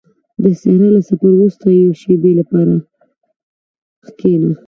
•د 0.43 0.43
صحرا 0.61 0.89
له 0.95 1.01
سفر 1.09 1.29
وروسته 1.33 1.63
د 1.69 1.73
یوې 1.79 1.95
شېبې 2.01 2.31
لپاره 2.39 2.73
کښېنه. 4.17 4.51